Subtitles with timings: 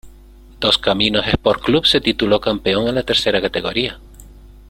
[0.59, 3.99] Dos Caminos Sport Club se tituló campeón en la tercera categoría.